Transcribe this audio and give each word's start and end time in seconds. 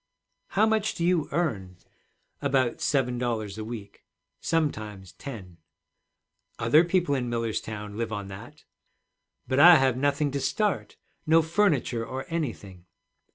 'How 0.57 0.65
much 0.65 0.95
do 0.95 1.05
you 1.05 1.29
earn?' 1.31 1.77
'About 2.41 2.81
seven 2.81 3.19
dollars 3.19 3.59
a 3.59 3.63
week. 3.63 4.03
Sometimes 4.39 5.11
ten.' 5.11 5.57
'Other 6.57 6.83
people 6.83 7.13
in 7.13 7.29
Millerstown 7.29 7.95
live 7.99 8.11
on 8.11 8.27
that.' 8.27 8.63
'But 9.47 9.59
I 9.59 9.75
have 9.75 9.97
nothing 9.97 10.31
to 10.31 10.39
start, 10.41 10.97
no 11.27 11.43
furniture 11.43 12.03
or 12.03 12.25
anything.' 12.29 12.87